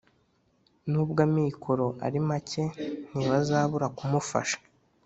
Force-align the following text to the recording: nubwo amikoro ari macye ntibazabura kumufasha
nubwo 0.89 1.19
amikoro 1.27 1.87
ari 2.05 2.19
macye 2.27 2.63
ntibazabura 3.11 3.87
kumufasha 3.97 4.57